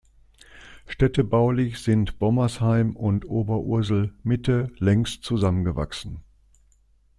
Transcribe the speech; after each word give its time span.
Städtebaulich 0.87 1.77
sind 1.77 2.17
Bommersheim 2.17 2.95
und 2.95 3.23
Oberursel-Mitte 3.25 4.71
längst 4.79 5.23
zusammengewachsen. 5.23 6.23